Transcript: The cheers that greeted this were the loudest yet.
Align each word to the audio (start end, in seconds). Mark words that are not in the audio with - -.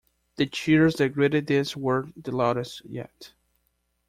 The 0.37 0.47
cheers 0.47 0.95
that 0.95 1.09
greeted 1.13 1.45
this 1.45 1.77
were 1.77 2.09
the 2.17 2.31
loudest 2.35 2.81
yet. 2.85 3.33